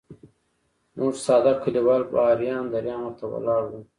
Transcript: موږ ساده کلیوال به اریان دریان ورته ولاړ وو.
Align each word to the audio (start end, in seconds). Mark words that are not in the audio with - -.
موږ 0.97 1.13
ساده 1.25 1.53
کلیوال 1.63 2.01
به 2.11 2.19
اریان 2.31 2.65
دریان 2.73 3.01
ورته 3.03 3.25
ولاړ 3.29 3.63
وو. 3.67 3.81